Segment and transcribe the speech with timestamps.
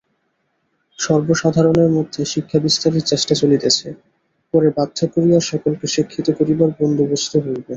[0.99, 3.87] সর্বসাধারণের মধ্যে শিক্ষা-বিস্তারের চেষ্টা চলিতেছে,
[4.53, 7.61] পরে বাধ্য করিয়া সকলকে শিক্ষিত করিবার বন্দোবস্ত হইবে।